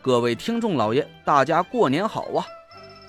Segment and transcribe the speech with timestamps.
[0.00, 2.46] 各位听众老爷，大家过年好啊！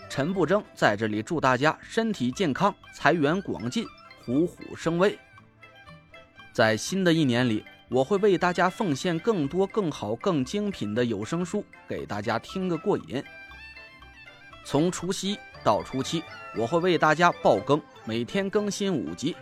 [0.10, 3.86] 陈不争在这里祝大家身体健康，财源广进，
[4.26, 5.18] 虎虎生威。
[6.52, 13.24] 在新的一年里，我会为大家奉献更多、更好、更精品的有声书，给大家听个过瘾。
[14.64, 16.24] 从除夕到初七，
[16.58, 19.36] 我会为大家爆更，每天更新五集。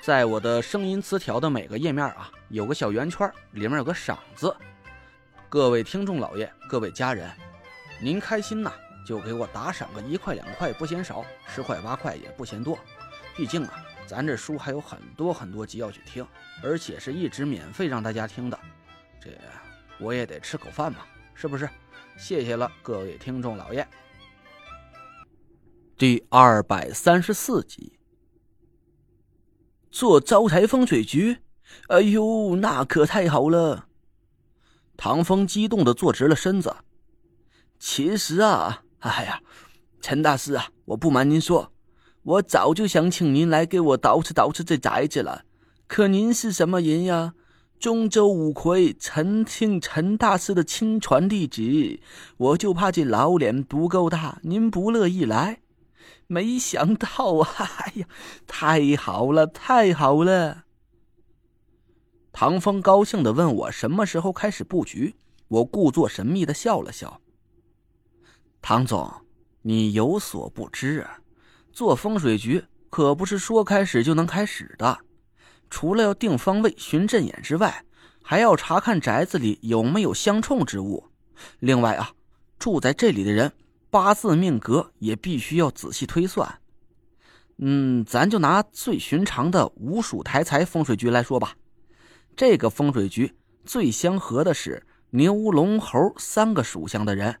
[0.00, 4.56] 在我的声音词条的每个页面啊，有个小圆圈，里面有个赏字。
[5.48, 7.30] 各位听众老爷，各位家人，
[8.00, 8.72] 您开心呐，
[9.06, 12.76] 就给我打赏个一块两块不嫌少，十块八块也不嫌多。
[13.36, 13.74] 毕竟啊，
[14.08, 16.26] 咱这书还有很多很多集要去听，
[16.64, 18.58] 而且是一直免费让大家听的，
[19.20, 19.30] 这
[20.00, 21.68] 我也得吃口饭嘛，是不是？
[22.18, 23.86] 谢谢了，各位听众老爷。
[25.96, 27.98] 第二百三十四集，
[29.92, 31.38] 做招财风水局，
[31.86, 33.85] 哎呦，那可太好了。
[34.96, 36.74] 唐风激动的坐直了身子。
[37.78, 39.40] 其实啊，哎呀，
[40.00, 41.72] 陈大师啊，我不瞒您说，
[42.22, 45.44] 我早就想请您来给我捯饬捯饬这宅子了。
[45.86, 47.34] 可您是什么人呀？
[47.78, 52.00] 中州五魁陈庆陈大师的亲传弟子，
[52.38, 55.60] 我就怕这老脸不够大，您不乐意来。
[56.26, 57.06] 没想到
[57.42, 58.06] 啊，哎呀，
[58.46, 60.64] 太好了，太好了！
[62.38, 65.14] 唐风高兴的问我什么时候开始布局，
[65.48, 67.18] 我故作神秘的笑了笑。
[68.60, 69.10] 唐总，
[69.62, 71.18] 你有所不知啊，
[71.72, 74.98] 做风水局可不是说开始就能开始的，
[75.70, 77.82] 除了要定方位、寻阵眼之外，
[78.22, 81.02] 还要查看宅子里有没有相冲之物。
[81.60, 82.10] 另外啊，
[82.58, 83.50] 住在这里的人
[83.88, 86.60] 八字命格也必须要仔细推算。
[87.56, 91.54] 嗯，咱就拿最寻常的五鼠抬财风水局来说吧。
[92.36, 93.34] 这个风水局
[93.64, 97.36] 最相合的是牛、龙、猴三个属相的人，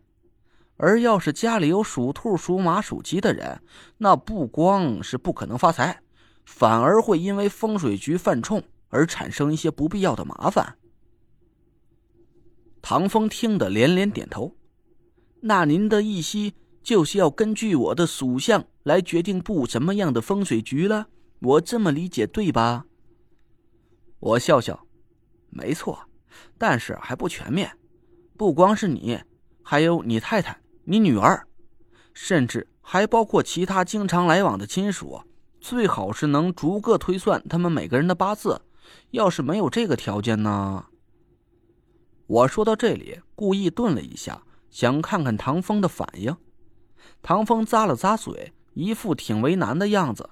[0.78, 3.60] 而要是家里有属兔、属马、属鸡的人，
[3.98, 6.00] 那不光是不可能发财，
[6.46, 10.78] 反而会因为风水局犯冲而产生一些不必要的麻烦。
[12.80, 14.56] 唐风听得连连点头。
[15.40, 16.52] 那您的意思
[16.82, 21.08] 就是要根据我的属相来决定布什么样的风水局了？
[21.40, 22.86] 我这么理解对吧？
[24.18, 24.85] 我笑笑。
[25.48, 25.98] 没错，
[26.58, 27.76] 但是还不全面，
[28.36, 29.20] 不光是你，
[29.62, 31.46] 还有你太太、你女儿，
[32.12, 35.22] 甚至还包括其他经常来往的亲属，
[35.60, 38.62] 最好是能逐个推算他们每个人的八字。
[39.10, 40.86] 要是没有这个条件呢？
[42.26, 46.36] 我说到这里，故意顿了一下，想看看唐风的反应。
[47.22, 50.28] 唐风咂了咂嘴，一副挺为难的样子。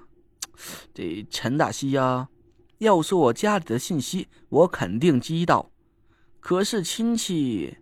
[0.95, 2.29] 这陈大西呀。
[2.85, 5.71] 要说我家里的信息，我肯定知道，
[6.39, 7.79] 可是亲戚，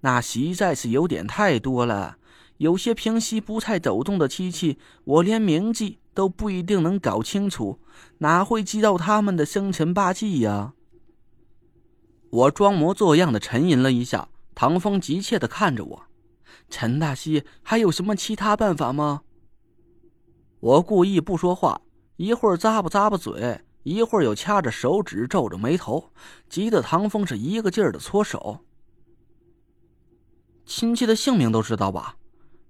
[0.00, 2.16] 那实在是有点太多了。
[2.56, 7.78] 有些平时不太走动的亲戚，我连名字都不一定能搞清楚，
[8.18, 10.72] 哪会知道他们的生辰八字呀？
[12.30, 16.02] 我装模作样的沉吟了一下，唐风急切的看着我
[16.68, 19.22] ：“陈大西，还有什么其他办法吗？”
[20.58, 21.80] 我故意不说话，
[22.16, 23.60] 一会儿咂巴咂巴嘴。
[23.88, 26.12] 一会儿又掐着手指，皱着眉头，
[26.50, 28.60] 急得唐风是一个劲儿的搓手。
[30.66, 32.16] 亲戚的姓名都知道吧？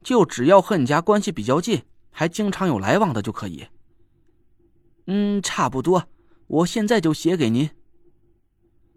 [0.04, 3.66] 就只要和你家关系比较近，还经常有来往的就可以。
[5.08, 6.04] 嗯，差不多。
[6.46, 7.68] 我现在就写给您。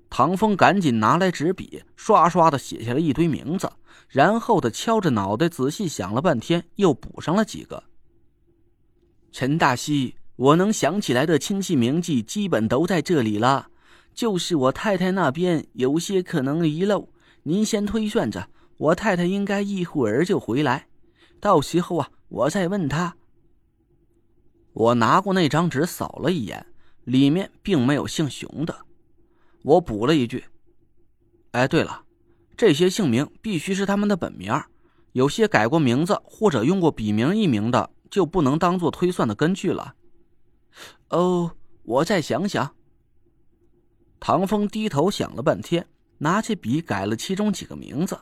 [0.08, 3.68] 唐风赶紧拿来纸笔，刷刷的写下了一堆名字，
[4.08, 7.84] 然后他敲着脑袋仔细想了半天，又补上了几个。
[9.32, 10.16] 陈大西。
[10.42, 13.68] 我能想起来的亲戚名记基本都在这里了，
[14.12, 17.10] 就是我太太那边有些可能遗漏，
[17.44, 18.50] 您先推算着。
[18.78, 20.88] 我太太应该一会儿就回来，
[21.40, 23.16] 到时候啊，我再问她。
[24.74, 26.66] 我拿过那张纸扫了一眼，
[27.04, 28.76] 里面并没有姓熊的。
[29.62, 30.46] 我补了一句
[31.54, 32.02] ：“哎，对了，
[32.58, 34.52] 这些姓名必须是他们的本名，
[35.12, 39.94] 有些改过名字或者用过笔名、艺名的，就不能当做推算的根据了。”
[41.10, 41.52] 哦，
[41.84, 42.76] 我再想想。
[44.20, 45.88] 唐风低头想了半天，
[46.20, 48.18] 拿起笔改了其中几个名字，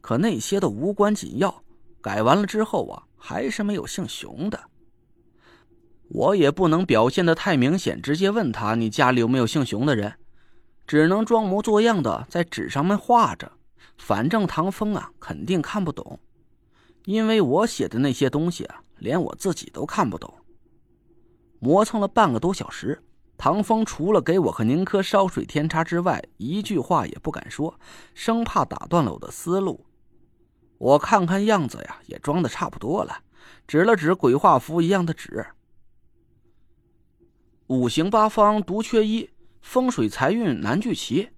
[0.00, 1.62] 可那些都无关紧要。
[2.00, 4.58] 改完了之后啊，还是没有姓熊的。
[6.08, 10.14] 我也不能表现的太明显，直接问他你家里有没有姓熊的人，
[10.86, 13.52] 只能装模作样的在纸上面画着。
[13.98, 16.18] 反正唐风啊，肯定看不懂，
[17.04, 20.32] 因为我写的那些东西啊，连我自己都看不懂。
[21.60, 23.02] 磨蹭了半个多小时，
[23.36, 27.78] 唐风除了给我和宁珂烧水添茶之外，一句话也不敢说，
[28.14, 29.86] 生怕打断了我的思路。
[30.78, 33.18] 我看看样子呀，也装的差不多了，
[33.66, 35.46] 指了指鬼画符一样的纸。
[37.66, 39.30] 五行八方独缺一，
[39.60, 41.28] 风水财运难聚齐。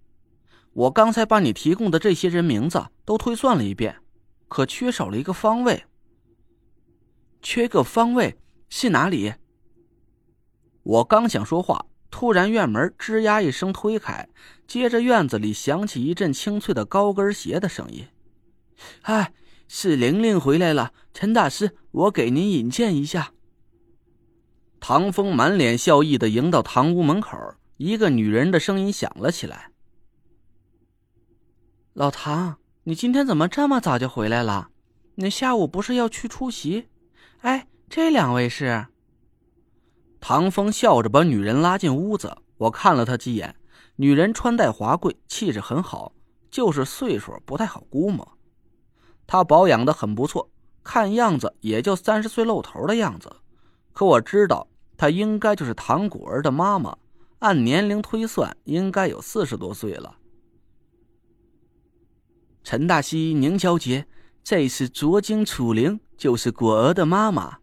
[0.73, 3.97] 我刚才把你提供的这些人名字都推算了一遍，
[4.49, 5.85] 可缺少了一个方位。
[7.43, 9.35] 缺个方位是哪里？
[10.83, 14.29] 我刚想说话，突然院门吱呀一声推开，
[14.67, 18.07] 接着院子里响起一阵清脆的高跟鞋的声音。
[19.03, 19.33] 哎，
[19.69, 23.33] 是玲玲回来了，陈大师，我给您引荐一下。
[24.81, 27.39] 唐风满脸笑意的迎到堂屋门口，
[27.77, 29.71] 一个女人的声音响了起来。
[31.93, 34.71] 老唐，你今天怎么这么早就回来了？
[35.15, 36.89] 你下午不是要去出席？
[37.43, 38.89] 哎，这两位是？
[40.25, 42.39] 唐风笑着把女人拉进屋子。
[42.57, 43.57] 我看了她几眼，
[43.97, 46.13] 女人穿戴华贵，气质很好，
[46.49, 48.39] 就是岁数不太好估摸。
[49.27, 50.49] 她保养的很不错，
[50.85, 53.35] 看样子也就三十岁露头的样子。
[53.93, 56.97] 可我知道，她应该就是唐果儿的妈妈，
[57.41, 60.19] 按年龄推算，应该有四十多岁了。
[62.63, 64.07] 陈大西，宁小姐，
[64.45, 67.59] 这是卓京楚灵，就是果儿的妈妈。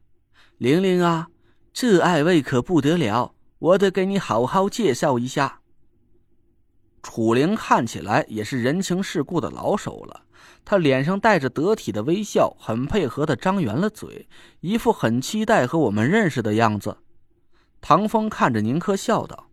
[0.57, 1.29] 玲玲啊，
[1.74, 5.62] 这二位可不得了，我得给你好好介绍一下。
[7.01, 10.24] 楚灵看起来也是人情世故的老手了，
[10.66, 14.27] 他脸上带着得体的微笑，很配合的张圆了嘴，
[14.60, 16.98] 一副很期待和我们认识的样子。
[17.80, 19.50] 唐风看着宁珂笑道：“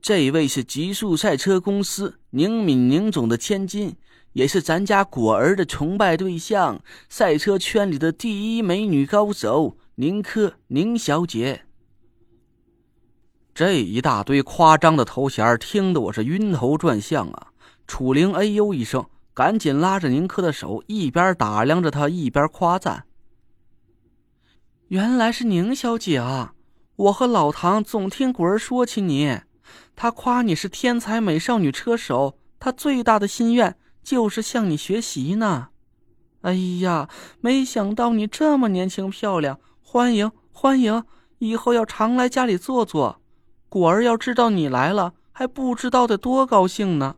[0.00, 3.96] 这位是极速赛车公司宁敏宁总的千金。”
[4.34, 11.62] 也是咱家果儿的崇拜对象，赛车圈里的第一美女高手宁珂宁小姐。
[13.52, 17.48] 这一大堆夸张的头衔听得我是晕头转向啊！
[17.88, 19.04] 楚灵哎呦一声，
[19.34, 23.06] 赶紧拉着宁珂的手，一边打量着她，一边夸赞
[24.86, 26.54] ：“原来是宁小姐啊！
[26.94, 29.40] 我和老唐总听古儿说起你，
[29.96, 35.70] 他夸你是天才美少女车手，他最大的心愿。”就是向你学习呢，
[36.42, 37.10] 哎呀，
[37.40, 39.58] 没想到你这么年轻漂亮，
[39.90, 41.02] 欢迎欢迎，
[41.38, 43.22] 以后要常来家里坐坐。
[43.70, 47.16] 果儿要知道你来了，还不知道得多高兴呢。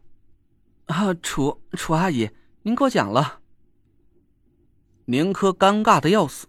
[0.86, 2.30] 啊，楚楚阿姨，
[2.62, 3.40] 您过奖了。
[5.06, 6.46] 宁珂尴尬的要死，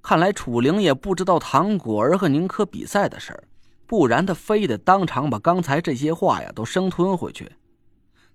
[0.00, 3.48] 看来楚灵也不知道唐果儿和宁珂比赛的事儿，
[3.84, 7.50] 不然他非得当场把刚才这些话呀都生吞回去。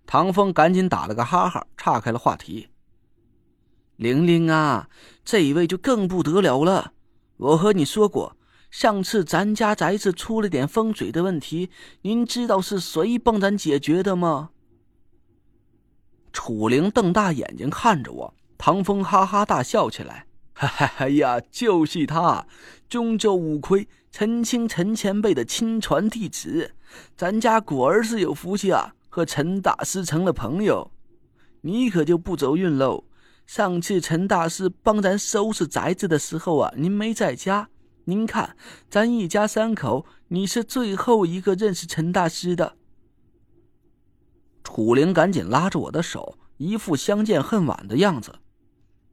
[0.06, 2.68] 唐风赶紧打了个哈哈，岔开了话题。
[3.96, 4.90] 玲玲啊，
[5.24, 6.92] 这一位就更不得了了。
[7.40, 8.36] 我和你说过，
[8.70, 11.70] 上次咱家宅子出了点风水的问题，
[12.02, 14.50] 您知道是谁帮咱解决的吗？
[16.34, 22.46] 楚灵瞪大眼睛看着我，唐风哈哈大笑起来：“哈哈哎呀，就是他，
[22.90, 26.76] 中州五魁陈清陈前辈的亲传弟子，
[27.16, 30.92] 咱家果儿是有福气啊。”和陈大师成了朋友，
[31.62, 33.06] 你可就不走运喽。
[33.50, 37.68] 上次陈大师帮咱收拾宅子的时候啊，您没在家。
[38.04, 38.56] 您看，
[38.92, 42.76] 咱一家三口，你是最后一个认识陈大师的。
[44.64, 48.36] 楚灵赶紧拉着我的手，一副相见恨晚的样子。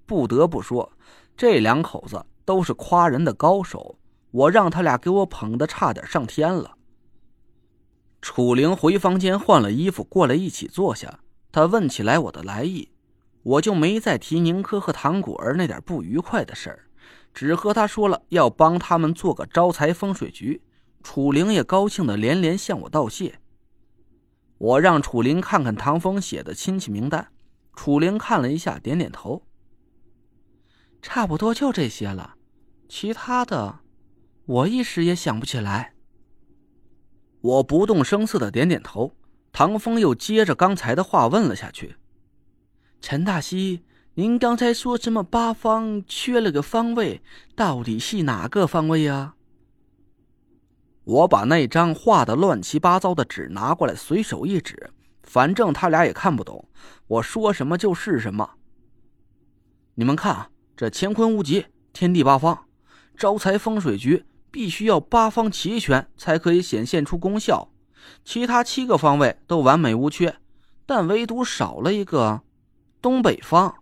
[0.05, 0.93] 不得不说，
[1.35, 3.99] 这两口子都是夸人的高手，
[4.33, 6.77] 我让他俩给我捧的差点上天了。
[8.21, 11.21] 楚灵回房间换了衣服，过来一起坐下。
[11.51, 12.91] 他问起来我的来意，
[13.47, 16.89] 我就没再提宁珂和唐果儿那点不愉快的事儿，
[17.33, 20.61] 只和他说了要帮他们做个招财风水局。
[21.05, 23.39] 楚灵也高兴的连连向我道谢。
[24.59, 27.29] 我让楚灵看看唐风写的亲戚名单，
[27.77, 29.45] 楚灵看了一下，点点头。
[31.01, 32.35] 差不多就这些了，
[32.89, 33.79] 其他的
[34.45, 35.95] 我一时也想不起来。
[37.41, 39.13] 我不动声色的点点头，
[39.53, 41.95] 唐风又接着刚才的话问了下去
[43.01, 43.83] ：“陈大西，
[44.15, 47.23] 您刚才说什么八方缺了个方位，
[47.55, 49.35] 到底是哪个方位呀？”
[51.05, 54.91] 我把那张画的乱七八糟的纸拿过来，随手一指，
[55.23, 56.69] 反正他俩也看不懂，
[57.07, 58.51] 我说什么就是什么。
[59.95, 62.67] 你们看啊，这乾坤无极，天地八方，
[63.17, 64.25] 招财风水局。
[64.49, 67.69] 必须要八方齐全才可以显现出功效，
[68.25, 70.35] 其他七个方位都完美无缺，
[70.87, 72.41] 但唯独少了一个
[73.07, 73.73] 东北方。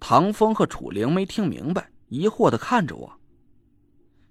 [0.00, 3.20] 唐风和楚灵没听明白，疑惑的看着我。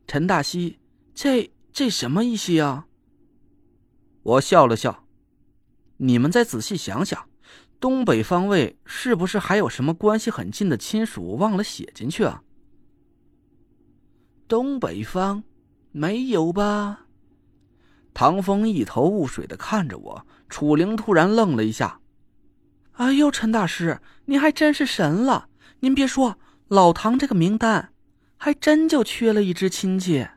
[0.06, 0.79] 陈大西，
[1.13, 2.88] 这这什么意思呀？
[4.22, 5.06] 我笑了笑，
[5.96, 7.29] 你们再仔细想想，
[7.79, 12.44] 东北方位是不是还有什么关系很近的亲属忘了写进去啊？
[14.46, 15.46] 东北方，
[15.94, 17.06] 没有吧？
[18.13, 22.01] 唐风一头雾水的看着我，楚灵突然愣了一下
[23.00, 25.48] ：“哎呦，陈大师，您还真是神了！
[25.79, 26.38] 您别说，
[26.68, 27.94] 老唐这个名单，
[28.36, 30.27] 还真就缺了一只亲戚。”